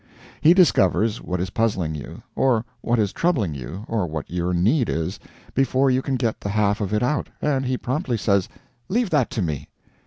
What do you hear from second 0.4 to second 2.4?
He discovers what is puzzling you,